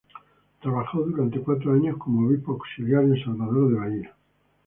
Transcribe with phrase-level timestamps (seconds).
[0.63, 4.15] Trabajó durante cuatro años como obispo auxiliar en Salvador de Bahía.